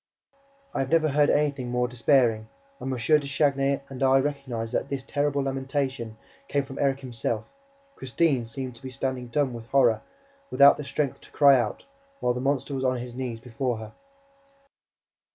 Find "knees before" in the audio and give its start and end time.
13.13-13.77